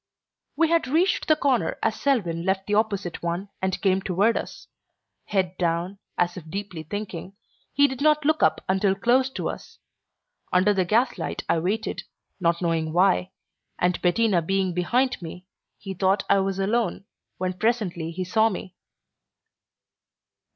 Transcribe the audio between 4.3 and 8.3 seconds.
us. Head down, as if deeply thinking, he did not